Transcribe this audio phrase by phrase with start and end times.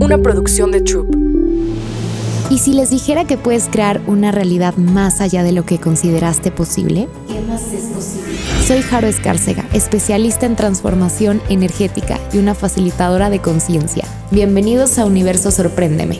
[0.00, 1.14] una producción de Troop.
[2.50, 6.50] ¿Y si les dijera que puedes crear una realidad más allá de lo que consideraste
[6.50, 7.06] posible?
[7.28, 8.34] ¿Qué más es posible?
[8.64, 14.04] Soy Jaro Escárcega, especialista en transformación energética y una facilitadora de conciencia.
[14.30, 16.18] Bienvenidos a Universo Sorpréndeme.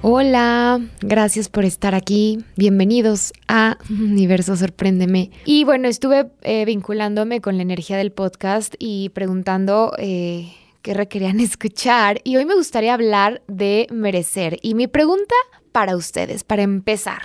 [0.00, 2.44] Hola, gracias por estar aquí.
[2.56, 5.30] Bienvenidos a Universo Sorpréndeme.
[5.44, 10.52] Y bueno, estuve eh, vinculándome con la energía del podcast y preguntando eh,
[10.82, 12.20] qué requerían escuchar.
[12.24, 14.58] Y hoy me gustaría hablar de merecer.
[14.62, 15.34] Y mi pregunta
[15.72, 17.22] para ustedes, para empezar,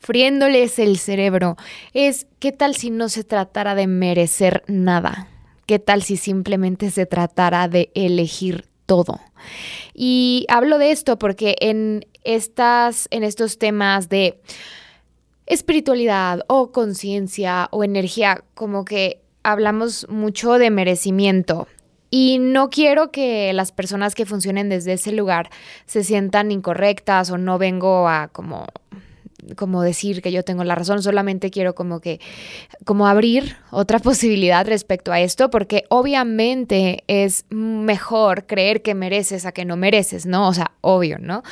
[0.00, 1.56] friéndoles el cerebro,
[1.92, 5.28] es ¿qué tal si no se tratara de merecer nada?
[5.66, 9.20] ¿Qué tal si simplemente se tratara de elegir todo?
[9.94, 14.40] Y hablo de esto porque en, estas, en estos temas de
[15.46, 21.66] espiritualidad o conciencia o energía, como que hablamos mucho de merecimiento.
[22.10, 25.50] Y no quiero que las personas que funcionen desde ese lugar
[25.86, 28.66] se sientan incorrectas o no vengo a como
[29.56, 32.20] como decir que yo tengo la razón, solamente quiero como que,
[32.84, 39.52] como abrir otra posibilidad respecto a esto, porque obviamente es mejor creer que mereces a
[39.52, 40.48] que no mereces, ¿no?
[40.48, 41.42] O sea, obvio, ¿no?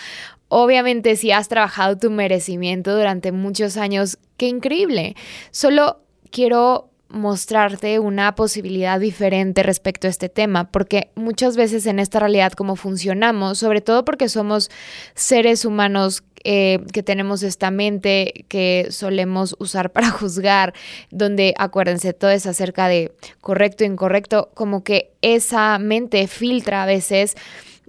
[0.48, 5.14] Obviamente si has trabajado tu merecimiento durante muchos años, qué increíble.
[5.50, 6.00] Solo
[6.30, 12.52] quiero mostrarte una posibilidad diferente respecto a este tema, porque muchas veces en esta realidad
[12.52, 14.70] como funcionamos, sobre todo porque somos
[15.14, 20.74] seres humanos eh, que tenemos esta mente que solemos usar para juzgar,
[21.10, 27.36] donde acuérdense, todo es acerca de correcto, incorrecto, como que esa mente filtra a veces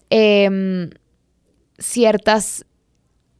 [0.09, 0.89] em,
[1.77, 2.65] ciertas,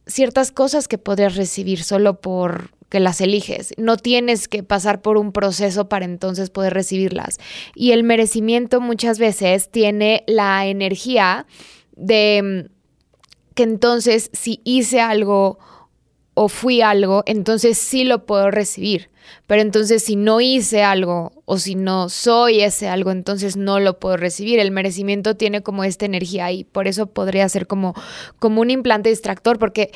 [0.06, 3.72] ciertas cosas que podrías recibir solo por que las eliges.
[3.78, 7.38] No tienes que pasar por un proceso para entonces poder recibirlas.
[7.74, 11.46] Y el merecimiento muchas veces tiene la energía
[11.96, 15.58] de mm, que entonces si hice algo
[16.34, 19.10] o fui algo, entonces sí lo puedo recibir.
[19.46, 24.00] Pero entonces si no hice algo o si no soy ese algo, entonces no lo
[24.00, 24.58] puedo recibir.
[24.58, 27.94] El merecimiento tiene como esta energía y por eso podría ser como,
[28.40, 29.92] como un implante distractor, porque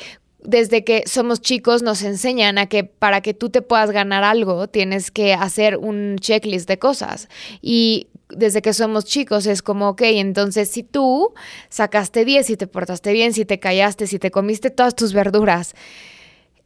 [0.47, 4.67] desde que somos chicos nos enseñan a que para que tú te puedas ganar algo
[4.67, 7.29] tienes que hacer un checklist de cosas.
[7.61, 11.33] Y desde que somos chicos es como, ok, entonces si tú
[11.69, 15.75] sacaste 10, si te portaste bien, si te callaste, si te comiste todas tus verduras,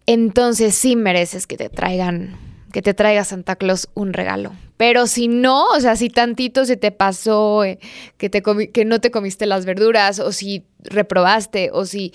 [0.05, 2.37] entonces sí mereces que te traigan,
[2.71, 4.53] que te traiga Santa Claus un regalo.
[4.77, 7.79] Pero si no, o sea, si tantito se te pasó eh,
[8.17, 12.13] que, te que no te comiste las verduras, o si reprobaste, o si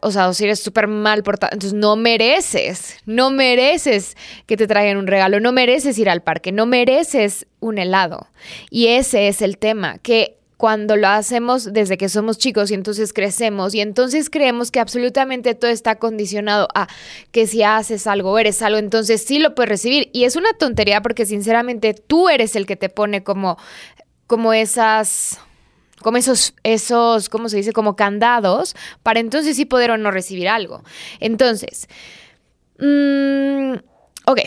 [0.00, 4.66] o sea, o si eres súper mal portado, entonces no mereces, no mereces que te
[4.66, 8.28] traigan un regalo, no mereces ir al parque, no mereces un helado.
[8.70, 13.12] Y ese es el tema, que cuando lo hacemos desde que somos chicos y entonces
[13.12, 16.88] crecemos y entonces creemos que absolutamente todo está condicionado a
[17.30, 20.10] que si haces algo eres algo, entonces sí lo puedes recibir.
[20.12, 23.56] Y es una tontería porque sinceramente tú eres el que te pone como,
[24.26, 25.38] como esas
[26.02, 27.72] como esos, esos, ¿cómo se dice?
[27.72, 30.82] Como candados, para entonces sí poder o no recibir algo.
[31.20, 31.88] Entonces,
[32.78, 33.74] mmm,
[34.26, 34.40] ok,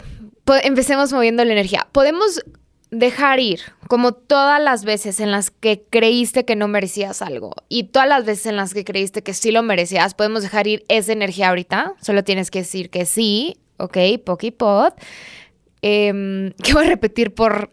[0.63, 1.87] empecemos moviendo la energía.
[1.91, 2.43] Podemos
[2.91, 7.85] dejar ir, como todas las veces en las que creíste que no merecías algo y
[7.85, 11.13] todas las veces en las que creíste que sí lo merecías, podemos dejar ir esa
[11.13, 11.93] energía ahorita.
[12.01, 14.93] Solo tienes que decir que sí, ok, Pokipod.
[15.81, 17.71] Eh, em, que voy a repetir por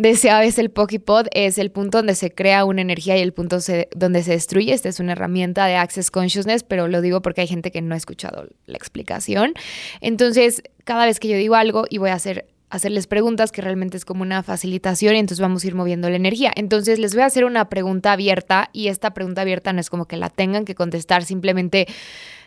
[0.00, 3.58] Decía vez el Pokipod es el punto donde se crea una energía y el punto
[3.94, 4.72] donde se destruye.
[4.72, 7.94] Esta es una herramienta de Access Consciousness, pero lo digo porque hay gente que no
[7.94, 9.52] ha escuchado la explicación.
[10.00, 13.98] Entonces, cada vez que yo digo algo y voy a hacer hacerles preguntas que realmente
[13.98, 16.50] es como una facilitación y entonces vamos a ir moviendo la energía.
[16.56, 20.06] Entonces les voy a hacer una pregunta abierta y esta pregunta abierta no es como
[20.06, 21.86] que la tengan que contestar, simplemente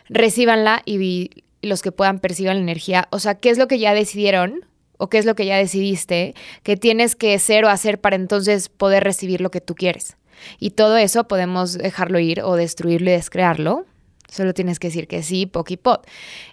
[0.08, 1.30] recíbanla y
[1.62, 3.06] los que puedan perciban la energía.
[3.12, 4.64] O sea, ¿qué es lo que ya decidieron?
[4.98, 8.68] O qué es lo que ya decidiste que tienes que ser o hacer para entonces
[8.68, 10.16] poder recibir lo que tú quieres.
[10.58, 13.86] Y todo eso podemos dejarlo ir o destruirlo y descrearlo.
[14.30, 16.06] Solo tienes que decir que sí, pokipot.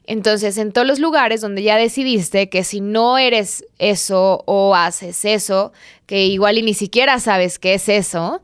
[0.05, 5.25] Entonces, en todos los lugares donde ya decidiste que si no eres eso o haces
[5.25, 5.71] eso,
[6.05, 8.41] que igual y ni siquiera sabes qué es eso,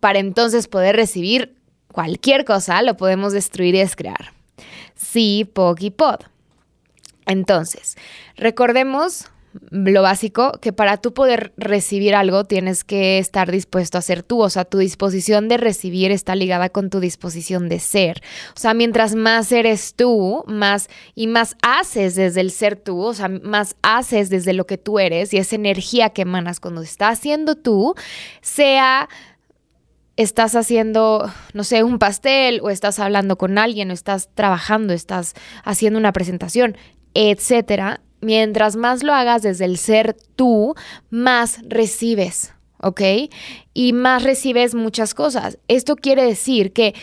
[0.00, 1.54] para entonces poder recibir
[1.90, 4.32] cualquier cosa, lo podemos destruir y descrear.
[4.94, 6.26] Sí, pokipot.
[7.26, 7.96] Entonces,
[8.36, 9.30] recordemos
[9.70, 14.42] lo básico, que para tú poder recibir algo tienes que estar dispuesto a ser tú,
[14.42, 18.22] o sea, tu disposición de recibir está ligada con tu disposición de ser.
[18.54, 23.14] O sea, mientras más eres tú, más y más haces desde el ser tú, o
[23.14, 27.18] sea, más haces desde lo que tú eres y esa energía que emanas cuando estás
[27.18, 27.94] siendo tú,
[28.40, 29.08] sea
[30.16, 35.34] estás haciendo, no sé, un pastel o estás hablando con alguien o estás trabajando, estás
[35.62, 36.76] haciendo una presentación,
[37.16, 40.74] etcétera, mientras más lo hagas desde el ser tú,
[41.08, 43.00] más recibes, ¿ok?
[43.72, 45.58] Y más recibes muchas cosas.
[45.66, 46.94] Esto quiere decir que,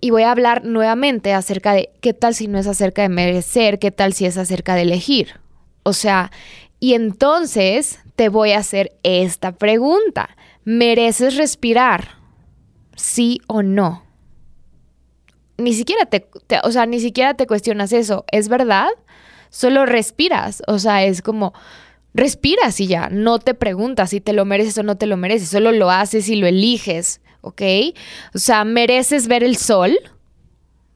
[0.00, 3.78] y voy a hablar nuevamente acerca de qué tal si no es acerca de merecer,
[3.78, 5.40] qué tal si es acerca de elegir.
[5.82, 6.30] O sea,
[6.80, 10.36] y entonces te voy a hacer esta pregunta.
[10.64, 12.16] ¿Mereces respirar?
[12.96, 14.04] ¿Sí o no?
[15.58, 16.26] Ni siquiera te,
[16.64, 18.24] o sea, ni siquiera te cuestionas eso.
[18.32, 18.88] ¿Es verdad?
[19.52, 20.62] Solo respiras.
[20.66, 21.52] O sea, es como
[22.14, 23.10] respiras y ya.
[23.10, 25.50] No te preguntas si te lo mereces o no te lo mereces.
[25.50, 27.20] Solo lo haces y lo eliges.
[27.42, 27.60] ¿Ok?
[28.34, 29.98] O sea, ¿mereces ver el sol?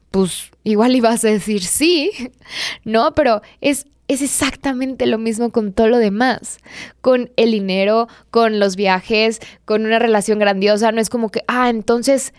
[0.09, 2.11] Pues igual ibas a decir sí,
[2.83, 3.13] ¿no?
[3.13, 6.59] Pero es es exactamente lo mismo con todo lo demás,
[7.01, 10.91] con el dinero, con los viajes, con una relación grandiosa.
[10.91, 12.33] No es como que, ah, entonces,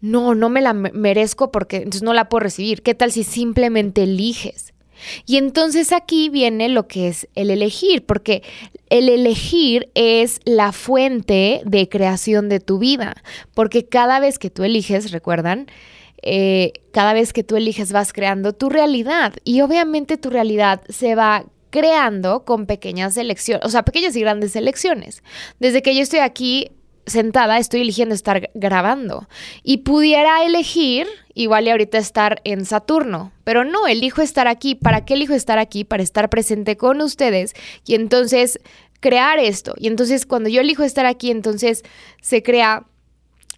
[0.00, 2.82] no, no me la merezco porque entonces no la puedo recibir.
[2.82, 4.65] ¿Qué tal si simplemente eliges?
[5.26, 8.42] Y entonces aquí viene lo que es el elegir, porque
[8.90, 13.22] el elegir es la fuente de creación de tu vida,
[13.54, 15.66] porque cada vez que tú eliges, recuerdan,
[16.22, 21.14] eh, cada vez que tú eliges vas creando tu realidad y obviamente tu realidad se
[21.14, 25.22] va creando con pequeñas elecciones, o sea, pequeñas y grandes elecciones.
[25.60, 26.70] Desde que yo estoy aquí
[27.06, 29.28] sentada, estoy eligiendo estar grabando
[29.62, 34.74] y pudiera elegir igual y ahorita estar en Saturno, pero no, elijo estar aquí.
[34.74, 35.84] ¿Para qué elijo estar aquí?
[35.84, 37.54] Para estar presente con ustedes
[37.86, 38.58] y entonces
[39.00, 39.74] crear esto.
[39.78, 41.84] Y entonces cuando yo elijo estar aquí, entonces
[42.20, 42.86] se crea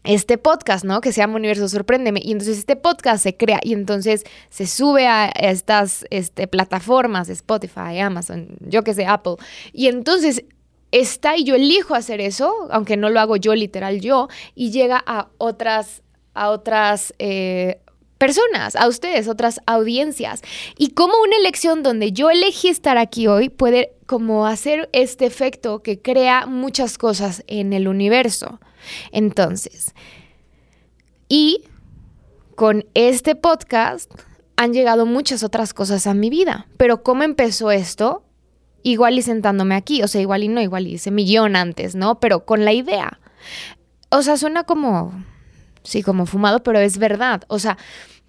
[0.05, 1.01] este podcast, ¿no?
[1.01, 2.21] Que se llama Universo Sorpréndeme.
[2.23, 7.99] Y entonces este podcast se crea y entonces se sube a estas este, plataformas, Spotify,
[8.01, 9.37] Amazon, yo que sé, Apple.
[9.73, 10.45] Y entonces
[10.93, 15.03] está y yo elijo hacer eso, aunque no lo hago yo literal yo, y llega
[15.07, 16.03] a otras,
[16.35, 17.81] a otras eh,
[18.19, 20.43] personas, a ustedes, otras audiencias.
[20.77, 25.83] Y como una elección donde yo elegí estar aquí hoy puede como hacer este efecto
[25.83, 28.61] que crea muchas cosas en el universo.
[29.13, 29.95] Entonces,
[31.29, 31.65] y
[32.55, 34.11] con este podcast
[34.57, 36.67] han llegado muchas otras cosas a mi vida.
[36.77, 38.25] Pero ¿cómo empezó esto?
[38.83, 42.21] Igual y sentándome aquí, o sea, igual y no, igual y hice millón antes, ¿no?
[42.21, 43.19] Pero con la idea.
[44.11, 45.13] O sea, suena como,
[45.83, 47.43] sí, como fumado, pero es verdad.
[47.49, 47.77] O sea,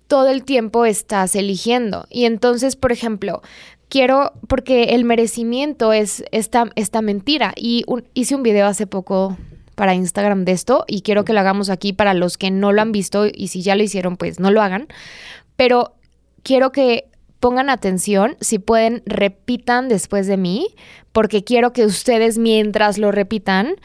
[0.08, 2.08] todo el tiempo estás eligiendo.
[2.10, 3.42] Y entonces, por ejemplo,
[3.90, 7.54] quiero, porque el merecimiento es esta, esta mentira.
[7.56, 9.38] Y hice un video hace poco
[9.76, 12.82] para Instagram de esto y quiero que lo hagamos aquí para los que no lo
[12.82, 14.90] han visto y si ya lo hicieron, pues no lo hagan.
[15.56, 15.96] Pero
[16.44, 17.06] quiero que
[17.40, 20.68] pongan atención, si pueden, repitan después de mí,
[21.12, 23.76] porque quiero que ustedes mientras lo repitan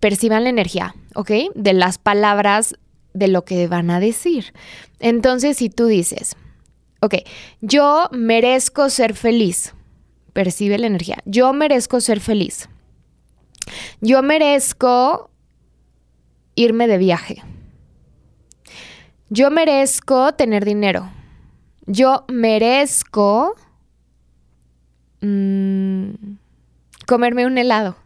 [0.00, 1.30] perciban la energía, ¿ok?
[1.54, 2.76] De las palabras
[3.12, 4.52] de lo que van a decir.
[4.98, 6.36] Entonces, si tú dices,
[7.00, 7.16] ok,
[7.60, 9.74] yo merezco ser feliz,
[10.32, 12.68] percibe la energía, yo merezco ser feliz.
[14.00, 15.30] Yo merezco
[16.54, 17.42] irme de viaje.
[19.30, 21.10] Yo merezco tener dinero.
[21.86, 23.54] Yo merezco
[25.20, 26.10] mm,
[27.06, 27.96] comerme un helado.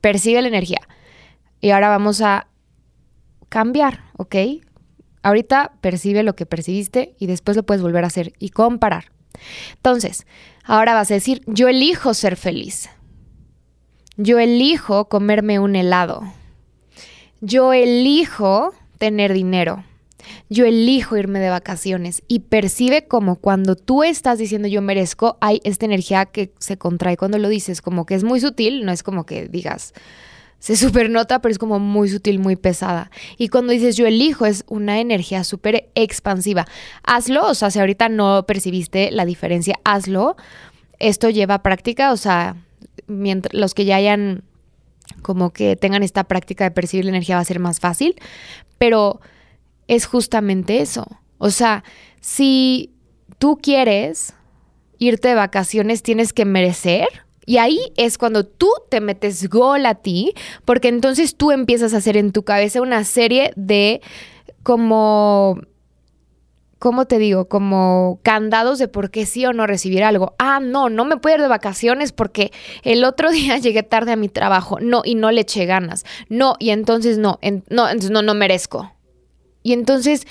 [0.00, 0.80] Percibe la energía.
[1.60, 2.48] Y ahora vamos a
[3.48, 4.36] cambiar, ¿ok?
[5.22, 9.12] Ahorita percibe lo que percibiste y después lo puedes volver a hacer y comparar.
[9.76, 10.26] Entonces,
[10.64, 12.90] ahora vas a decir, yo elijo ser feliz.
[14.16, 16.22] Yo elijo comerme un helado.
[17.40, 19.84] Yo elijo tener dinero.
[20.48, 25.60] Yo elijo irme de vacaciones y percibe como cuando tú estás diciendo yo merezco, hay
[25.64, 29.02] esta energía que se contrae cuando lo dices, como que es muy sutil, no es
[29.02, 29.94] como que digas,
[30.58, 33.10] se supernota, pero es como muy sutil, muy pesada.
[33.36, 36.66] Y cuando dices yo elijo, es una energía súper expansiva.
[37.02, 40.36] Hazlo, o sea, si ahorita no percibiste la diferencia, hazlo.
[40.98, 42.56] Esto lleva práctica, o sea,
[43.06, 44.42] los que ya hayan
[45.20, 48.16] como que tengan esta práctica de percibir la energía va a ser más fácil,
[48.78, 49.20] pero
[49.88, 51.06] es justamente eso.
[51.38, 51.84] O sea,
[52.20, 52.92] si
[53.38, 54.34] tú quieres
[54.98, 57.08] irte de vacaciones, tienes que merecer.
[57.46, 60.32] Y ahí es cuando tú te metes gol a ti,
[60.64, 64.00] porque entonces tú empiezas a hacer en tu cabeza una serie de
[64.62, 65.58] como
[66.84, 67.48] ¿cómo te digo?
[67.48, 70.34] Como candados de por qué sí o no recibir algo.
[70.38, 74.16] Ah, no, no me puedo ir de vacaciones porque el otro día llegué tarde a
[74.16, 74.78] mi trabajo.
[74.80, 76.04] No, y no le eché ganas.
[76.28, 77.38] No, y entonces no,
[77.70, 78.93] no, entonces no, no merezco.
[79.64, 80.28] Y entonces,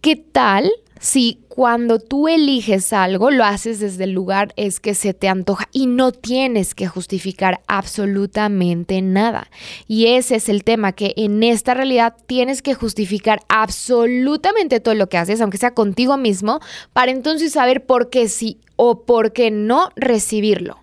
[0.00, 5.12] ¿qué tal si cuando tú eliges algo lo haces desde el lugar es que se
[5.12, 9.50] te antoja y no tienes que justificar absolutamente nada.
[9.88, 15.08] Y ese es el tema, que en esta realidad tienes que justificar absolutamente todo lo
[15.08, 16.60] que haces, aunque sea contigo mismo,
[16.92, 20.78] para entonces saber por qué sí o por qué no recibirlo.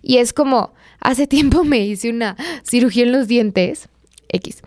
[0.00, 3.90] Y es como, hace tiempo me hice una cirugía en los dientes,
[4.30, 4.62] X.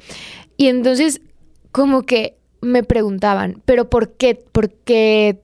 [0.58, 1.22] Y entonces,
[1.74, 5.42] como que me preguntaban, pero ¿por qué, por qué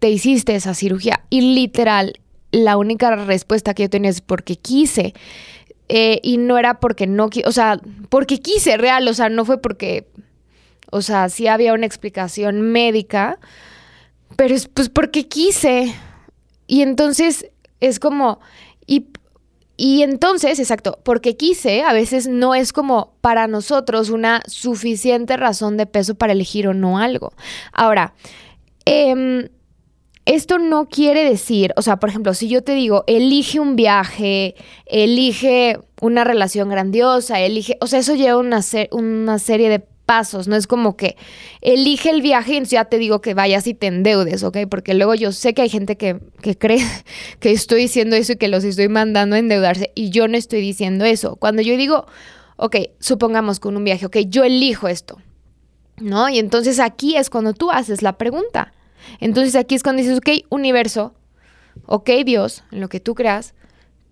[0.00, 1.24] te hiciste esa cirugía?
[1.30, 2.20] Y literal,
[2.50, 5.14] la única respuesta que yo tenía es porque quise.
[5.88, 7.80] Eh, y no era porque no, o sea,
[8.10, 10.06] porque quise real, o sea, no fue porque,
[10.90, 13.38] o sea, sí había una explicación médica,
[14.36, 15.94] pero es pues porque quise.
[16.66, 17.46] Y entonces
[17.80, 18.40] es como,
[19.80, 25.76] y entonces, exacto, porque quise, a veces no es como para nosotros una suficiente razón
[25.76, 27.32] de peso para elegir o no algo.
[27.72, 28.12] Ahora,
[28.84, 29.48] em,
[30.26, 34.56] esto no quiere decir, o sea, por ejemplo, si yo te digo, elige un viaje,
[34.84, 40.56] elige una relación grandiosa, elige, o sea, eso lleva una, una serie de pasos, no
[40.56, 41.18] es como que
[41.60, 44.60] elige el viaje y ya te digo que vayas y te endeudes, ¿ok?
[44.70, 46.18] Porque luego yo sé que hay gente que,
[46.58, 46.82] cree
[47.40, 50.62] que estoy diciendo eso y que los estoy mandando a endeudarse y yo no estoy
[50.62, 51.36] diciendo eso.
[51.36, 52.06] Cuando yo digo,
[52.56, 55.18] ok, supongamos con un viaje, ok, yo elijo esto,
[55.98, 56.30] ¿no?
[56.30, 58.72] Y entonces aquí es cuando tú haces la pregunta.
[59.20, 61.12] Entonces aquí es cuando dices, ok, universo,
[61.84, 63.52] ok, Dios, en lo que tú creas,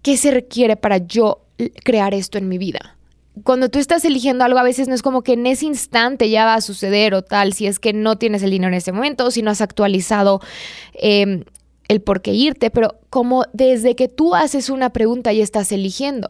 [0.02, 1.46] ¿qué se requiere para yo
[1.84, 2.95] crear esto en mi vida?
[3.44, 6.44] Cuando tú estás eligiendo algo, a veces no es como que en ese instante ya
[6.44, 9.26] va a suceder o tal, si es que no tienes el dinero en ese momento
[9.26, 10.40] o si no has actualizado
[10.94, 11.44] em,
[11.88, 16.28] el por qué irte, pero como desde que tú haces una pregunta y estás eligiendo.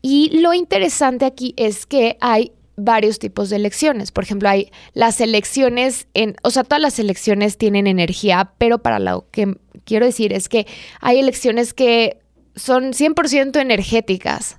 [0.00, 4.12] Y lo interesante aquí es que hay varios tipos de elecciones.
[4.12, 9.00] Por ejemplo, hay las elecciones en, o sea, todas las elecciones tienen energía, pero para
[9.00, 10.66] lo que quiero decir es que
[11.00, 12.18] hay elecciones que
[12.54, 14.57] son 100% energéticas.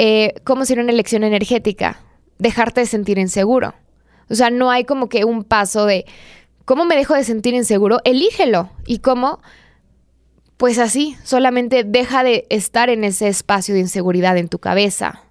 [0.00, 2.00] Eh, ¿cómo sería una elección energética?
[2.38, 3.74] Dejarte de sentir inseguro.
[4.30, 6.06] O sea, no hay como que un paso de,
[6.64, 7.98] ¿cómo me dejo de sentir inseguro?
[8.04, 8.70] Elígelo.
[8.86, 9.40] ¿Y cómo?
[10.56, 15.24] Pues así, solamente deja de estar en ese espacio de inseguridad en tu cabeza,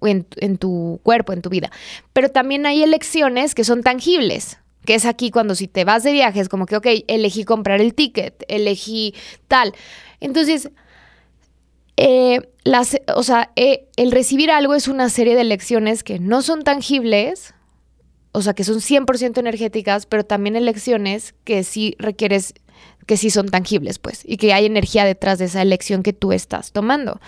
[0.00, 1.70] en, en tu cuerpo, en tu vida.
[2.14, 6.12] Pero también hay elecciones que son tangibles, que es aquí cuando si te vas de
[6.12, 9.14] viaje, es como que, ok, elegí comprar el ticket, elegí
[9.48, 9.74] tal.
[10.18, 10.70] Entonces,
[12.00, 16.42] eh, las, o sea, eh, el recibir algo es una serie de lecciones que no
[16.42, 17.54] son tangibles,
[18.30, 22.54] o sea, que son 100% energéticas, pero también elecciones que sí requieres,
[23.06, 26.30] que sí son tangibles, pues, y que hay energía detrás de esa elección que tú
[26.30, 27.20] estás tomando.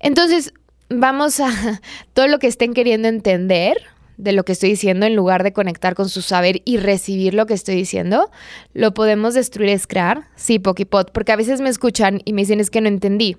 [0.00, 0.54] Entonces,
[0.88, 1.50] vamos a
[2.14, 3.76] todo lo que estén queriendo entender
[4.16, 7.44] de lo que estoy diciendo en lugar de conectar con su saber y recibir lo
[7.44, 8.30] que estoy diciendo,
[8.72, 12.60] lo podemos destruir, es crear, sí, Pokipot, porque a veces me escuchan y me dicen
[12.60, 13.36] es que no entendí.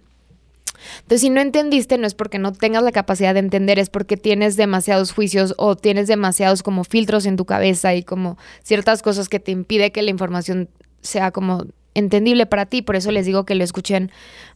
[0.99, 4.17] Entonces, si no entendiste, no es porque no tengas la capacidad de entender, es porque
[4.17, 9.29] tienes demasiados juicios o tienes demasiados como filtros en tu cabeza y como ciertas cosas
[9.29, 10.69] que te impide que la información
[11.01, 12.81] sea como entendible para ti.
[12.81, 14.11] Por eso les digo que lo escuchen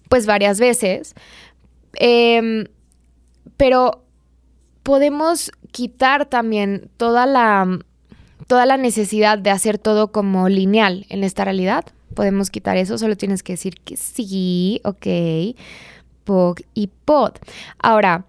[0.09, 1.13] pues varias veces.
[1.93, 2.65] Em,
[3.57, 4.03] pero
[4.83, 7.79] podemos quitar también toda la,
[8.47, 11.85] toda la necesidad de hacer todo como lineal en esta realidad.
[12.13, 15.07] Podemos quitar eso, solo tienes que decir que sí, ok
[16.73, 17.33] Y POD.
[17.79, 18.25] Ahora,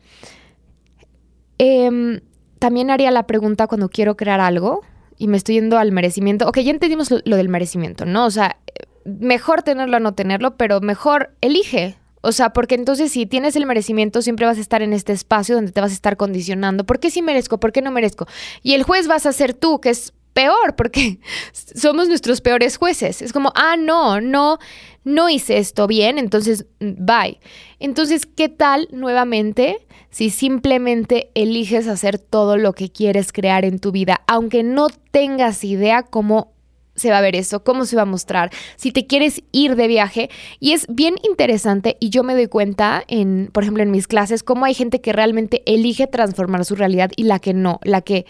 [1.59, 2.21] em,
[2.59, 4.83] también haría la pregunta cuando quiero crear algo
[5.19, 6.49] y me estoy yendo al merecimiento.
[6.49, 8.27] Ok, ya entendimos lo, lo del merecimiento, ¿no?
[8.27, 8.57] O sea,
[9.05, 11.97] mejor tenerlo a no tenerlo, pero mejor elige.
[12.23, 15.57] O sea, porque entonces si tienes el merecimiento, siempre vas a estar en este espacio
[15.57, 16.85] donde te vas a estar condicionando.
[16.85, 17.59] ¿Por qué sí merezco?
[17.59, 18.27] ¿Por qué no merezco?
[18.63, 21.19] Y el juez vas a ser tú, que es peor, porque
[21.53, 23.23] somos nuestros peores jueces.
[23.23, 24.59] Es como, ah, no, no,
[25.05, 27.41] no hice esto bien, entonces, mm, bye.
[27.79, 33.93] Entonces, ¿qué tal nuevamente si simplemente eliges hacer todo lo que quieres crear en tu
[33.93, 36.52] vida, aunque no tengas idea cómo
[36.95, 39.89] se va a ver eso, cómo se va a mostrar, si te quieres ir de
[39.89, 40.31] viaje.
[40.61, 44.43] Y es bien interesante y yo me doy cuenta, en, por ejemplo, en mis clases,
[44.43, 48.27] cómo hay gente que realmente elige transformar su realidad y la que no, la que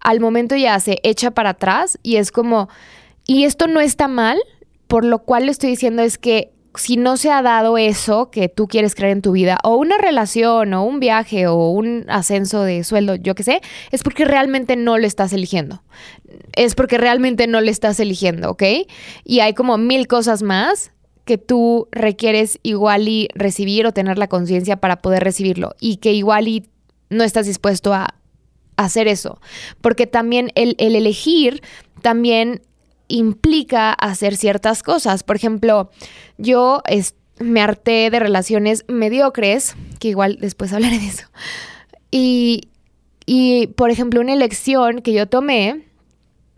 [0.00, 2.68] al momento ya se echa para atrás y es como,
[3.26, 4.38] y esto no está mal,
[4.86, 8.48] por lo cual le estoy diciendo es que si no se ha dado eso que
[8.48, 12.62] tú quieres crear en tu vida, o una relación, o un viaje, o un ascenso
[12.62, 15.82] de sueldo, yo qué sé, es porque realmente no lo estás eligiendo.
[16.54, 18.62] Es porque realmente no lo estás eligiendo, ¿ok?
[19.24, 20.92] Y hay como mil cosas más
[21.24, 26.12] que tú requieres igual y recibir o tener la conciencia para poder recibirlo y que
[26.12, 26.66] igual y
[27.08, 28.14] no estás dispuesto a
[28.76, 29.40] hacer eso.
[29.80, 31.62] Porque también el, el elegir
[32.02, 32.62] también
[33.14, 35.22] implica hacer ciertas cosas.
[35.22, 35.90] Por ejemplo,
[36.36, 36.82] yo
[37.38, 41.26] me harté de relaciones mediocres, que igual después hablaré de eso.
[42.10, 42.68] Y,
[43.26, 45.86] y, por ejemplo, una elección que yo tomé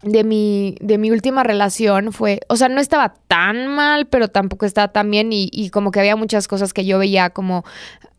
[0.03, 4.67] de mi, de mi última relación fue, o sea, no estaba tan mal, pero tampoco
[4.67, 7.65] estaba tan bien y, y como que había muchas cosas que yo veía como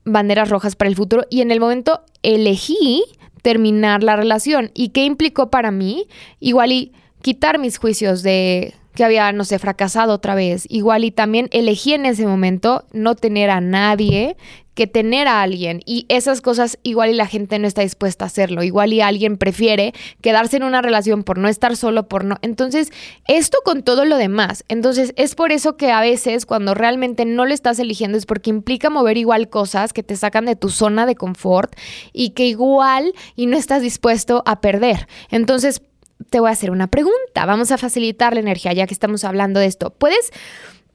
[0.03, 3.03] banderas rojas para el futuro y en el momento elegí
[3.41, 4.71] terminar la relación.
[4.73, 6.07] ¿Y qué implicó para mí?
[6.39, 6.91] Igual y
[7.27, 10.65] quitar mis juicios de que había, no sé, fracasado otra vez.
[10.69, 14.37] Igual y también elegí en ese momento no tener a nadie
[14.75, 15.81] que tener a alguien.
[15.85, 18.63] Y esas cosas igual y la gente no está dispuesta a hacerlo.
[18.63, 22.37] Igual y alguien prefiere quedarse en una relación por no estar solo, por no...
[22.43, 22.93] Entonces,
[23.27, 24.63] esto con todo lo demás.
[24.69, 28.51] Entonces, es por eso que a veces cuando realmente no lo estás eligiendo es porque
[28.51, 31.75] implica mover igual cosas que te sacan de tu zona de confort
[32.13, 35.09] y que igual y no estás dispuesto a perder.
[35.29, 35.81] Entonces,
[36.29, 37.45] te voy a hacer una pregunta.
[37.45, 39.91] Vamos a facilitar la energía ya que estamos hablando de esto.
[39.91, 40.31] ¿Puedes...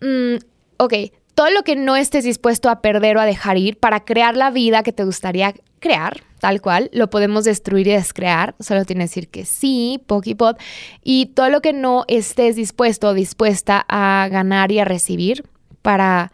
[0.01, 0.37] Mm,
[0.79, 0.95] ok,
[1.35, 4.51] todo lo que no estés dispuesto a perder o a dejar ir para crear la
[4.51, 9.21] vida que te gustaría crear, tal cual, lo podemos destruir y descrear, solo tienes que
[9.21, 10.57] decir que sí, Pokipod,
[11.03, 15.45] y todo lo que no estés dispuesto o dispuesta a ganar y a recibir
[15.81, 16.31] para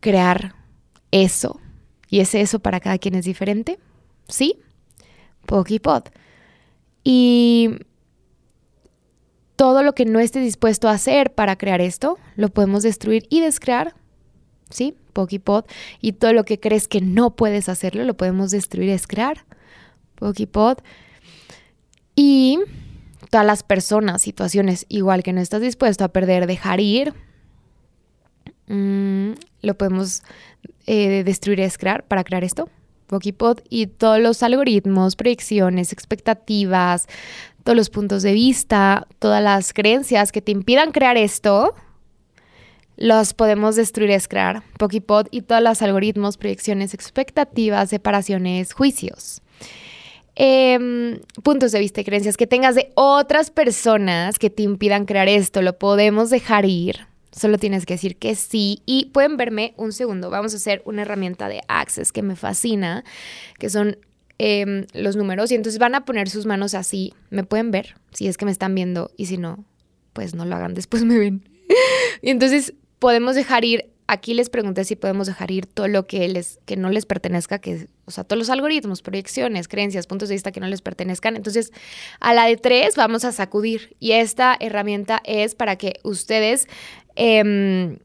[0.00, 0.54] crear
[1.10, 1.60] eso,
[2.08, 3.78] y ese eso para cada quien es diferente,
[4.28, 4.60] ¿sí?
[5.46, 6.04] Pokipod.
[7.10, 7.70] Y
[9.56, 13.40] todo lo que no esté dispuesto a hacer para crear esto, lo podemos destruir y
[13.40, 13.94] descrear.
[14.68, 14.94] ¿Sí?
[15.14, 15.64] Pokipod.
[16.02, 19.46] Y todo lo que crees que no puedes hacerlo, lo podemos destruir y descrear.
[20.16, 20.80] Pokipod.
[22.14, 22.58] Y
[23.30, 27.14] todas las personas, situaciones igual que no estás dispuesto a perder, dejar ir,
[28.66, 29.30] mm,
[29.62, 30.24] lo podemos
[30.84, 32.68] eh, destruir y descrear para crear esto.
[33.08, 37.08] Pokipod y todos los algoritmos, proyecciones, expectativas,
[37.64, 41.74] todos los puntos de vista, todas las creencias que te impidan crear esto,
[42.96, 49.42] los podemos destruir, es crear Pokipod y todos los algoritmos, proyecciones, expectativas, separaciones, juicios.
[50.40, 55.28] Em, puntos de vista y creencias que tengas de otras personas que te impidan crear
[55.28, 57.07] esto, lo podemos dejar ir.
[57.38, 58.82] Solo tienes que decir que sí.
[58.84, 60.30] Y pueden verme un segundo.
[60.30, 63.04] Vamos a hacer una herramienta de Access que me fascina,
[63.58, 63.96] que son
[64.40, 67.12] Em, los números y entonces van a poner sus manos así.
[67.28, 69.64] Me pueden ver si es que me están viendo y si no,
[70.12, 71.48] pues no lo hagan, después me ven.
[72.22, 76.28] y entonces podemos dejar ir, aquí les pregunté si podemos dejar ir todo lo que,
[76.28, 80.36] les, que no les pertenezca, que, o sea, todos los algoritmos, proyecciones, creencias, puntos de
[80.36, 81.34] vista que no les pertenezcan.
[81.34, 81.72] Entonces,
[82.20, 86.68] a la de tres vamos a sacudir y esta herramienta es para que ustedes...
[87.20, 87.98] Em,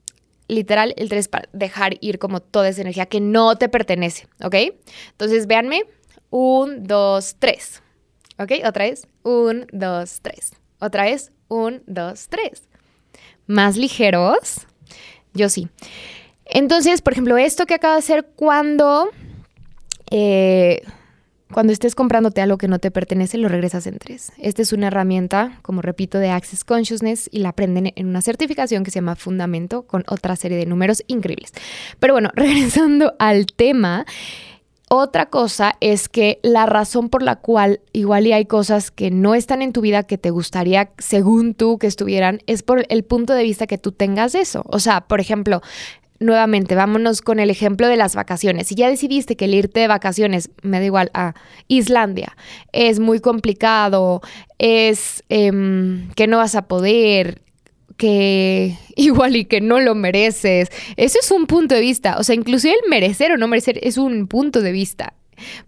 [0.48, 4.56] literal, el tres para dejar ir como toda esa energía que no te pertenece, ¿ok?
[5.12, 5.84] Entonces, véanme,
[6.32, 7.84] un, dos, tres.
[8.40, 8.54] ¿Ok?
[8.66, 9.08] Otra vez.
[9.22, 10.54] Un, dos, tres.
[10.80, 11.32] Otra vez.
[11.48, 12.64] Un, dos, tres.
[13.46, 14.66] Más ligeros.
[15.36, 15.70] Yo sí.
[16.46, 19.12] Entonces, por ejemplo, esto que acabo de hacer cuando,
[20.10, 20.82] eh,
[21.54, 24.32] cuando estés comprándote algo que no te pertenece, lo regresas en tres.
[24.38, 28.84] Esta es una herramienta, como repito, de Access Consciousness y la aprenden en una certificación
[28.84, 31.54] que se llama Fundamento con otra serie de números increíbles.
[32.00, 34.06] Pero bueno, regresando al tema.
[34.90, 39.34] Otra cosa es que la razón por la cual igual y hay cosas que no
[39.34, 43.34] están en tu vida que te gustaría, según tú, que estuvieran, es por el punto
[43.34, 44.64] de vista que tú tengas de eso.
[44.68, 45.64] O sea, por ejemplo,
[46.24, 48.68] nuevamente, vámonos con el ejemplo de las vacaciones.
[48.68, 51.34] Si ya decidiste que el irte de vacaciones, me da igual, a
[51.68, 52.36] Islandia,
[52.72, 54.22] es muy complicado,
[54.58, 57.42] es em, que no vas a poder,
[57.98, 60.70] que igual y que no lo mereces.
[60.98, 62.18] Eso es un punto de vista.
[62.18, 65.14] O sea, inclusive el merecer o no merecer es un punto de vista.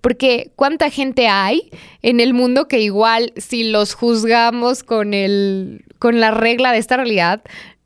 [0.01, 6.19] Porque cuánta gente hay en el mundo que igual si los juzgamos con, el, con
[6.19, 7.43] la regla de esta realidad,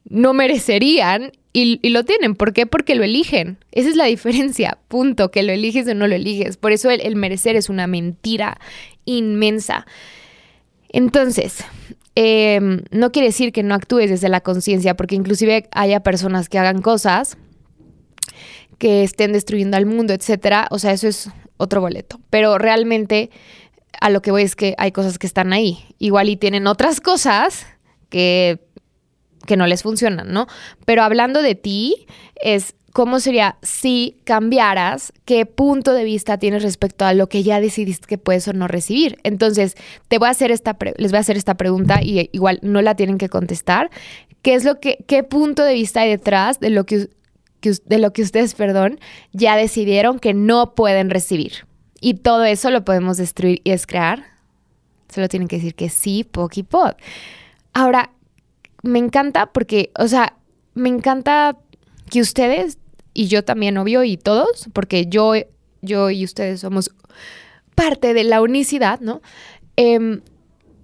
[0.09, 2.35] no merecerían y, lo tienen.
[2.35, 2.65] ¿Por qué?
[2.65, 3.57] Porque lo eligen.
[3.71, 4.77] Esa es la diferencia.
[4.87, 5.31] Punto.
[5.31, 6.57] Que lo eliges o no lo eliges.
[6.57, 8.59] Por eso el merecer es una mentira
[9.05, 9.85] inmensa.
[10.89, 11.63] Entonces,
[12.21, 16.59] Em, no quiere decir que no actúes desde la conciencia, porque inclusive haya personas que
[16.59, 17.37] hagan cosas
[18.77, 20.67] que estén destruyendo al mundo, etcétera.
[20.69, 22.19] O sea, eso es otro boleto.
[22.29, 23.29] Pero realmente
[24.01, 25.85] a lo que voy es que hay cosas que están ahí.
[25.97, 27.65] Igual y tienen otras cosas
[28.09, 28.59] que,
[29.49, 30.45] que no les funcionan, ¿no?
[30.85, 37.03] Pero hablando de ti, es ¿cómo sería si cambiaras qué punto de vista tienes respecto
[37.03, 39.17] a lo que ya decidiste que puedes o no recibir?
[39.23, 39.73] Entonces,
[40.07, 42.93] te voy a hacer esta les voy a hacer esta pregunta y igual no la
[42.93, 43.89] tienen que contestar.
[44.43, 47.09] ¿Qué es lo que qué punto de vista hay detrás de lo que,
[47.61, 48.99] de lo que ustedes, perdón,
[49.33, 51.65] ya decidieron que no pueden recibir?
[52.01, 54.25] Y todo eso lo podemos destruir y descrear.
[55.11, 56.93] Solo tienen que decir que sí, poc y pod.
[57.73, 58.11] Ahora,
[58.83, 60.37] me encanta porque, o sea,
[60.73, 61.57] me encanta
[62.09, 62.77] que ustedes
[63.13, 65.33] y yo también, obvio, y todos, porque yo,
[65.81, 66.91] yo y ustedes somos
[67.75, 69.21] parte de la unicidad, ¿no?
[69.75, 70.21] Em,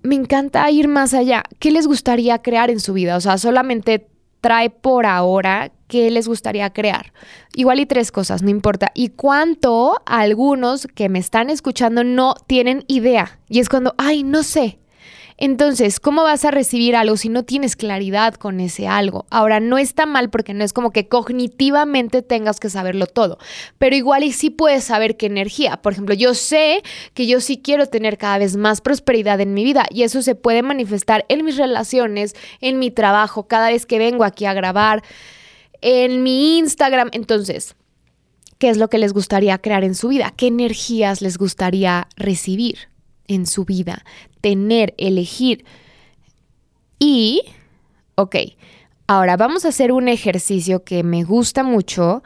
[0.03, 1.43] me encanta ir más allá.
[1.59, 3.15] ¿Qué les gustaría crear en su vida?
[3.17, 4.07] O sea, solamente
[4.41, 7.13] trae por ahora qué les gustaría crear.
[7.55, 8.91] Igual y tres cosas, no importa.
[8.93, 13.39] Y cuánto algunos que me están escuchando no tienen idea.
[13.49, 14.79] Y es cuando, ay, no sé.
[15.37, 19.25] Entonces, ¿cómo vas a recibir algo si no tienes claridad con ese algo?
[19.29, 23.37] Ahora, no está mal porque no es como que cognitivamente tengas que saberlo todo,
[23.77, 25.81] pero igual y sí puedes saber qué energía.
[25.81, 29.65] Por ejemplo, yo sé que yo sí quiero tener cada vez más prosperidad en mi
[29.65, 33.99] vida y eso se puede manifestar en mis relaciones, en mi trabajo, cada vez que
[33.99, 35.03] vengo aquí a grabar,
[35.81, 37.09] en mi Instagram.
[37.11, 37.75] Entonces,
[38.57, 40.33] ¿qué es lo que les gustaría crear en su vida?
[40.35, 42.94] ¿Qué energías les gustaría recibir?
[43.27, 44.03] En su vida,
[44.41, 45.65] tener, elegir.
[46.99, 47.41] Y,
[48.15, 48.35] ok,
[49.07, 52.23] ahora vamos a hacer un ejercicio que me gusta mucho,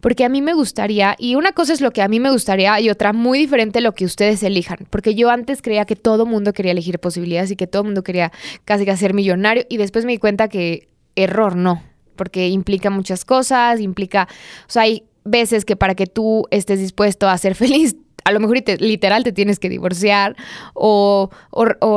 [0.00, 2.80] porque a mí me gustaría, y una cosa es lo que a mí me gustaría
[2.80, 6.52] y otra muy diferente lo que ustedes elijan, porque yo antes creía que todo mundo
[6.52, 8.32] quería elegir posibilidades y que todo mundo quería
[8.64, 11.82] casi que ser millonario y después me di cuenta que error no,
[12.16, 14.26] porque implica muchas cosas, implica,
[14.66, 17.96] o sea, hay veces que para que tú estés dispuesto a ser feliz,
[18.30, 20.36] a lo mejor literal te tienes que divorciar
[20.72, 21.30] o,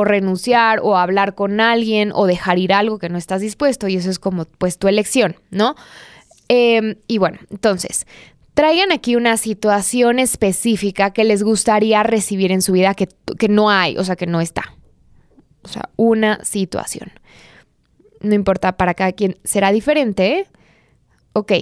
[0.04, 4.10] renunciar o hablar con alguien o dejar ir algo que no estás dispuesto y eso
[4.10, 5.76] es como pues tu elección, ¿no?
[6.48, 8.06] Em, y bueno, entonces,
[8.52, 13.70] traigan aquí una situación específica que les gustaría recibir en su vida que, que no
[13.70, 14.74] hay, o sea, que no está.
[15.62, 17.12] O sea, una situación.
[18.20, 20.46] No importa, para cada quien será diferente.
[21.32, 21.52] Ok,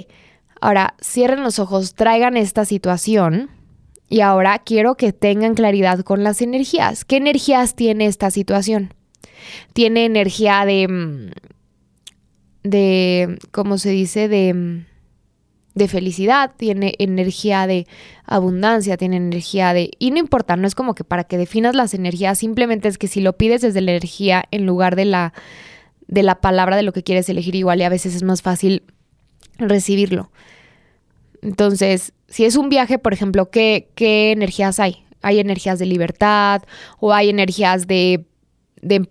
[0.60, 3.50] ahora cierren los ojos, traigan esta situación
[4.12, 7.06] y ahora quiero que tengan claridad con las energías.
[7.06, 8.92] ¿Qué energías tiene esta situación?
[9.72, 11.30] Tiene energía de, mm,
[12.62, 14.28] de, ¿cómo se dice?
[14.28, 14.84] De, mm,
[15.74, 17.86] de felicidad, tiene energía de
[18.26, 19.92] abundancia, tiene energía de...
[19.98, 23.08] Y no importa, no es como que para que definas las energías, simplemente es que
[23.08, 25.32] si lo pides desde la energía en lugar de la,
[26.06, 28.82] de la palabra de lo que quieres elegir, igual y a veces es más fácil
[29.56, 30.30] recibirlo.
[31.40, 35.04] Entonces, si es un viaje, por ejemplo, ¿qué, qué energías hay?
[35.20, 36.62] Hay energías de libertad
[36.98, 38.24] o hay energías de,
[38.80, 39.06] de,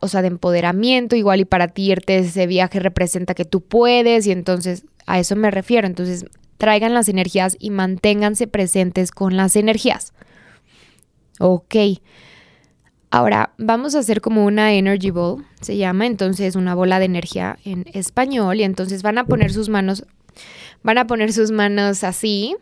[0.00, 4.26] o sea, de empoderamiento, igual y para ti irte ese viaje representa que tú puedes
[4.26, 5.86] y entonces a eso me refiero.
[5.86, 6.26] Entonces,
[6.58, 10.12] traigan las energías y manténganse presentes con las energías.
[11.40, 11.76] Ok.
[13.10, 17.58] Ahora vamos a hacer como una energy ball, se llama entonces una bola de energía
[17.64, 20.04] en español y entonces van a poner sus manos
[20.82, 22.56] Van a poner sus manos así.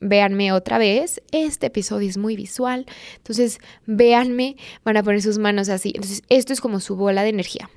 [0.00, 1.22] Véanme otra vez.
[1.32, 2.86] Este episodio es muy visual.
[3.16, 4.56] Entonces, véanme.
[4.84, 5.92] Van a poner sus manos así.
[5.94, 7.70] Entonces, esto es como su bola de energía.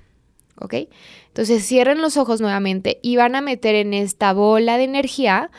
[0.57, 0.75] ¿Ok?
[1.27, 5.49] Entonces, cierren los ojos nuevamente y van a meter en esta bola de energía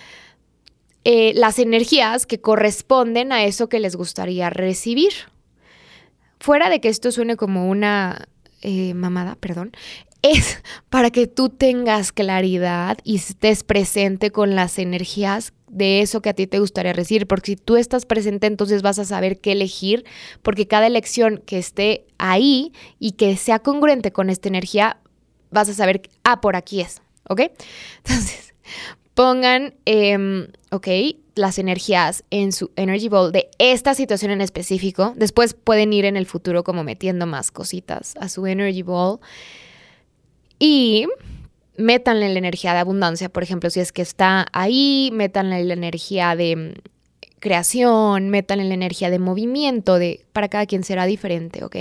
[1.04, 5.12] eh, las energías que corresponden a eso que les gustaría recibir.
[6.38, 8.28] Fuera de que esto suene como una
[8.62, 9.72] eh, mamada, perdón,
[10.22, 16.28] es para que tú tengas claridad y estés presente con las energías de eso que
[16.28, 19.52] a ti te gustaría recibir, porque si tú estás presente entonces vas a saber qué
[19.52, 20.04] elegir,
[20.42, 24.98] porque cada elección que esté ahí y que sea congruente con esta energía,
[25.50, 27.40] vas a saber, ah, por aquí es, ¿ok?
[28.04, 28.54] Entonces,
[29.14, 30.48] pongan, em,
[31.34, 36.18] las energías en su Energy Ball de esta situación en específico, después pueden ir en
[36.18, 39.18] el futuro como metiendo más cositas a su Energy Ball.
[40.64, 41.08] Y
[41.76, 46.36] métanle la energía de abundancia, por ejemplo, si es que está ahí, métanle la energía
[46.36, 46.72] de mm,
[47.40, 51.74] creación, métanle la energía de movimiento, de para cada quien será diferente, ¿ok?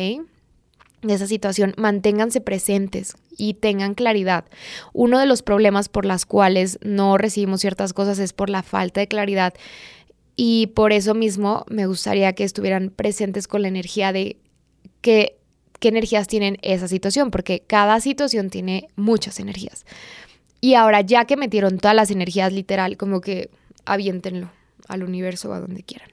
[1.04, 4.46] De esa situación, manténganse presentes y tengan claridad.
[4.94, 9.00] Uno de los problemas por las cuales no recibimos ciertas cosas es por la falta
[9.00, 9.54] de claridad
[10.36, 14.38] y por eso mismo me gustaría que estuvieran presentes con la energía de
[15.02, 15.38] que
[15.82, 19.86] qué energías tienen esa situación, porque cada situación tiene muchas energías.
[20.62, 23.50] Y ahora ya que metieron todas las energías literal, como que
[23.84, 24.52] aviéntenlo
[24.88, 26.11] al universo o a donde quieran.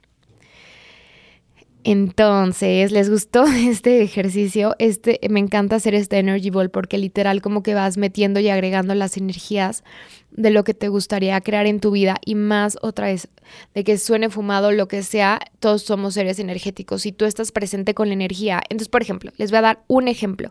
[1.85, 4.75] Entonces, ¿les gustó este ejercicio?
[4.79, 8.95] Este, me encanta hacer este Energy Ball porque literal como que vas metiendo y agregando
[8.95, 9.85] las energías
[10.31, 13.29] de lo que te gustaría crear en tu vida y más otra vez
[13.75, 17.95] de que suene fumado, lo que sea, todos somos seres energéticos y tú estás presente
[17.95, 18.61] con la energía.
[18.69, 20.51] Entonces, por ejemplo, les voy a dar un ejemplo.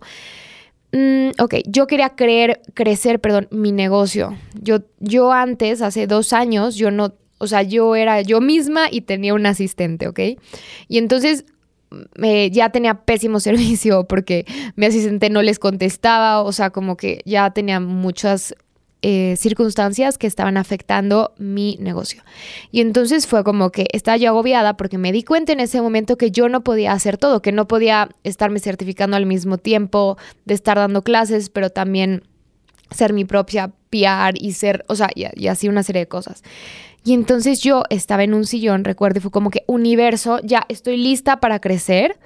[0.92, 4.38] Mm, ok, yo quería creer, crecer, perdón, mi negocio.
[4.60, 9.02] Yo, yo antes, hace dos años, yo no o sea, yo era yo misma y
[9.02, 10.20] tenía un asistente, ¿ok?
[10.88, 11.46] Y entonces
[12.52, 14.46] ya tenía pésimo servicio porque
[14.76, 18.56] mi asistente no les contestaba, o sea, como que ya tenía muchas
[19.04, 22.24] eh, circunstancias que estaban afectando mi negocio.
[22.72, 26.18] Y entonces fue como que estaba yo agobiada porque me di cuenta en ese momento
[26.18, 30.56] que yo no podía hacer todo, que no podía estarme certificando al mismo tiempo, de
[30.56, 32.24] estar dando clases, pero también
[32.90, 36.42] ser mi propia PR y ser, o sea, y, y así una serie de cosas.
[37.08, 40.98] Y entonces yo estaba en un sillón, recuerdo, y fue como que universo, ya estoy
[40.98, 42.18] lista para crecer.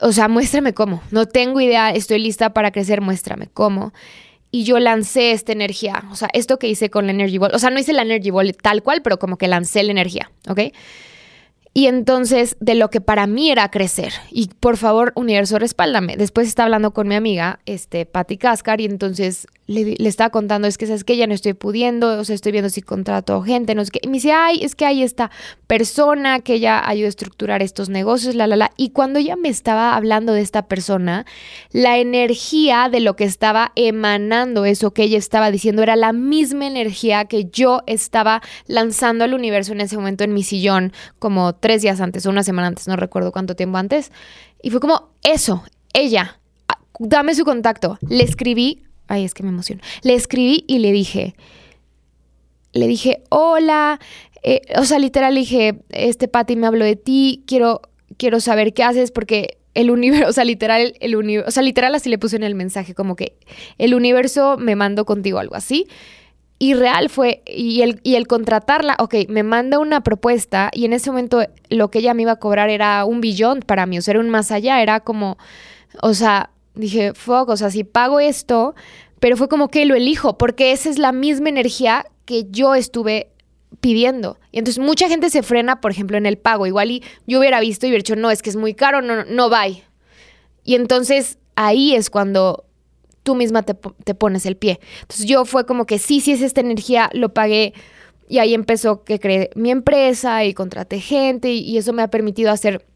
[0.00, 1.04] O sea, muéstrame cómo.
[1.12, 3.92] No tengo idea, estoy lista para crecer, muéstrame cómo
[4.50, 7.60] y yo lancé esta energía, o sea, esto que hice con la Energy Ball, o
[7.60, 10.60] sea, no hice la Energy Ball tal cual, pero como que lancé la energía, ¿ok?
[11.72, 16.16] Y entonces, de lo que para mí era crecer, y por favor, universo, respáldame.
[16.16, 20.76] Después estaba hablando con mi amiga, este, Patti Cascar, y entonces le, estaba contando, es
[20.76, 23.84] que sabes que ya no estoy pudiendo, o sea, estoy viendo si contrato gente, no
[23.84, 24.00] sé qué.
[24.02, 25.30] Y me dice, ay, es que hay esta
[25.68, 28.72] persona que ya ayuda a estructurar estos negocios, la, la, la.
[28.76, 31.24] Y cuando ella me estaba hablando de esta persona,
[31.70, 36.66] la energía de lo que estaba emanando eso que ella estaba diciendo era la misma
[36.66, 41.82] energía que yo estaba lanzando al universo en ese momento en mi sillón, como tres
[41.82, 44.10] días antes o una semana antes, no recuerdo cuánto tiempo antes.
[44.62, 46.40] Y fue como, eso, ella,
[46.98, 47.98] dame su contacto.
[48.00, 49.82] Le escribí Ay, es que me emociono.
[50.02, 51.34] Le escribí y le dije,
[52.72, 53.98] le dije, hola,
[54.44, 57.82] eh, o sea, literal dije, este Pati me habló de ti, quiero,
[58.18, 61.92] quiero saber qué haces porque el universo, o sea, literal, el universo, o sea, literal
[61.96, 63.36] así le puse en el mensaje, como que
[63.78, 65.88] el universo me mandó contigo, algo así.
[66.62, 70.92] Y real fue, y el, y el contratarla, ok, me manda una propuesta y en
[70.92, 74.02] ese momento lo que ella me iba a cobrar era un billón para mí, o
[74.02, 75.38] sea, era un más allá, era como,
[76.02, 78.74] o sea, dije, fuck, o sea, si pago esto,
[79.20, 83.30] pero fue como que lo elijo, porque esa es la misma energía que yo estuve
[83.80, 84.38] pidiendo.
[84.52, 86.66] Y entonces mucha gente se frena, por ejemplo, en el pago.
[86.66, 89.24] Igual y yo hubiera visto y hubiera dicho, no, es que es muy caro, no,
[89.24, 89.66] no, va.
[89.66, 92.64] Y entonces ahí es cuando
[93.22, 94.80] tú misma te, te, pones el pie.
[95.02, 97.74] Entonces yo fue como que sí, sí es esta energía, lo pagué.
[98.28, 102.52] Y ahí empezó que creé mi empresa y contraté gente y eso me ha permitido
[102.52, 102.86] hacer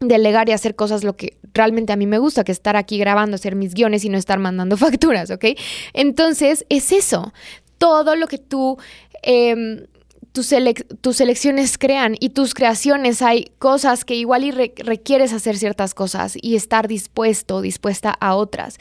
[0.00, 3.34] delegar y hacer cosas lo que realmente a mí me gusta, que estar aquí grabando,
[3.34, 5.44] hacer mis guiones y no estar mandando facturas, ¿ok?
[5.92, 7.32] Entonces, es eso.
[7.78, 8.78] Todo lo que tú...
[9.22, 9.86] Em,
[10.32, 16.36] tus, elecciones crean y tus creaciones hay cosas que igual y requieres hacer ciertas cosas
[16.40, 18.78] y estar dispuesto, dispuesta a otras.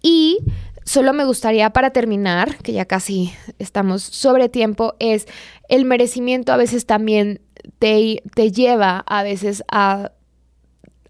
[0.00, 0.38] Y
[0.84, 5.26] solo me gustaría para terminar, que ya casi estamos sobre tiempo, es
[5.68, 7.40] el merecimiento a veces también
[7.78, 10.12] te, te lleva a veces a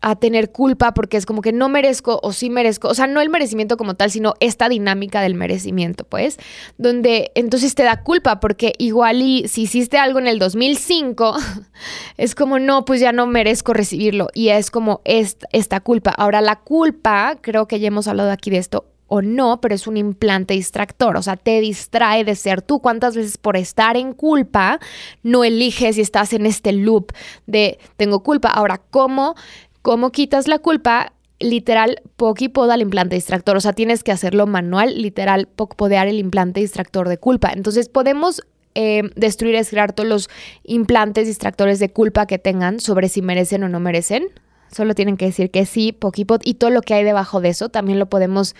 [0.02, 3.20] a tener culpa porque es como que no merezco o sí merezco, o sea, no
[3.20, 6.38] el merecimiento como tal, sino esta dinámica del merecimiento, pues,
[6.76, 11.36] donde entonces te da culpa porque igual y si hiciste algo en el 2005,
[12.18, 16.10] es como, no, pues ya no merezco recibirlo y es como esta, esta culpa.
[16.10, 19.86] Ahora, la culpa, creo que ya hemos hablado aquí de esto, o no, pero es
[19.86, 22.80] un implante distractor, o sea, te distrae de ser tú.
[22.80, 24.80] ¿Cuántas veces por estar en culpa
[25.22, 27.12] no eliges y estás en este loop
[27.46, 28.48] de tengo culpa?
[28.48, 29.34] Ahora, ¿cómo
[29.82, 31.12] ¿Cómo quitas la culpa?
[31.40, 33.56] Literal, poda el implante distractor.
[33.56, 37.52] O sea, tienes que hacerlo manual, literal, podear el implante distractor de culpa.
[37.52, 38.42] Entonces, podemos
[38.76, 40.30] eh, destruir, crear todos los
[40.62, 44.28] implantes distractores de culpa que tengan sobre si merecen o no merecen.
[44.70, 47.68] Solo tienen que decir que sí, Pokipod, y todo lo que hay debajo de eso
[47.68, 48.54] también lo podemos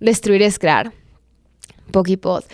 [0.00, 0.92] destruir, crear.
[1.92, 2.44] Pokipod.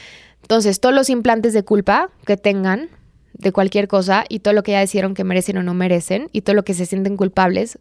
[0.43, 2.91] Entonces, todos los implantes de culpa que tengan
[3.33, 6.43] de cualquier cosa y todo lo que ya decidieron que merecen o no merecen y
[6.43, 7.79] todo lo que se sienten culpables,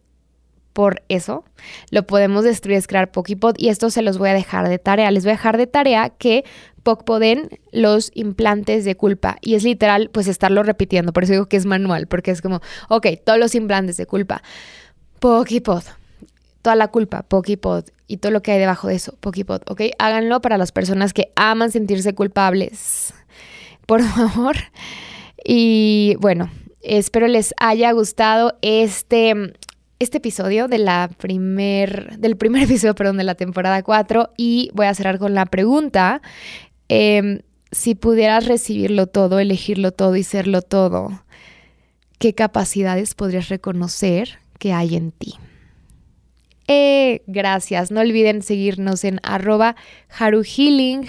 [0.78, 1.44] por eso
[1.90, 5.10] lo podemos destruir, es crear Pokipod y esto se los voy a dejar de tarea.
[5.10, 6.46] Les voy a dejar de tarea que
[6.84, 11.58] Pokpoden los implantes de culpa y es literal pues estarlo repitiendo, por eso digo que
[11.58, 14.44] es manual, porque es como, ok, todos los implantes de culpa,
[15.18, 15.82] Pokipod,
[16.62, 20.42] toda la culpa, Pokipod y todo lo que hay debajo de eso, Pokipod, ok, háganlo
[20.42, 23.16] para las personas que aman sentirse culpables,
[23.88, 24.58] por favor.
[25.44, 26.52] Y bueno,
[26.84, 29.56] espero les haya gustado este
[30.00, 34.88] este episodio de la primer, del primer episodio perdón, de la temporada 4 y voy
[34.88, 36.22] a cerrar con la pregunta.
[36.90, 37.40] Em,
[37.72, 41.24] si pudieras recibirlo todo, elegirlo todo y serlo todo,
[42.18, 45.36] ¿qué capacidades podrías reconocer que hay en ti?
[46.68, 47.92] Eh, gracias.
[47.92, 49.76] No olviden seguirnos en arroba
[50.18, 51.08] haruhealing,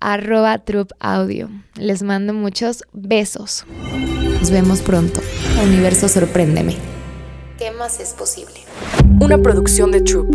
[0.00, 0.62] arroba
[1.00, 1.50] audio.
[1.76, 3.64] Les mando muchos besos.
[4.38, 5.20] Nos vemos pronto.
[5.62, 6.93] Universo, sorpréndeme.
[7.64, 8.56] ¿Qué más es posible?
[9.22, 10.28] Una producción de Troop.